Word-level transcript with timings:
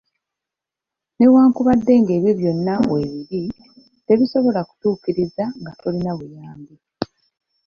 Newankubadde 1.17 1.93
nga 2.01 2.11
ebyo 2.17 2.31
byonna 2.39 2.73
weebiri, 2.91 3.43
tebisobola 4.07 4.59
kutuukirizika 4.69 5.43
nga 5.59 5.71
tolina 5.81 6.11
buyambi. 6.17 6.75